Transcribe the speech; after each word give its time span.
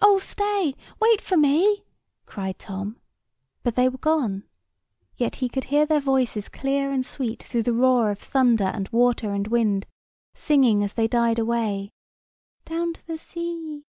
"Oh 0.00 0.18
stay! 0.18 0.74
Wait 1.00 1.20
for 1.20 1.36
me!" 1.36 1.84
cried 2.24 2.58
Tom; 2.58 2.98
but 3.62 3.74
they 3.74 3.90
were 3.90 3.98
gone: 3.98 4.44
yet 5.18 5.36
he 5.44 5.50
could 5.50 5.64
hear 5.64 5.84
their 5.84 6.00
voices 6.00 6.48
clear 6.48 6.90
and 6.90 7.04
sweet 7.04 7.42
through 7.42 7.64
the 7.64 7.74
roar 7.74 8.10
of 8.10 8.18
thunder 8.20 8.64
and 8.72 8.88
water 8.88 9.32
and 9.32 9.48
wind, 9.48 9.86
singing 10.32 10.82
as 10.82 10.94
they 10.94 11.06
died 11.08 11.38
away, 11.38 11.90
"Down 12.64 12.94
to 12.94 13.06
the 13.06 13.18
sea!" 13.18 13.84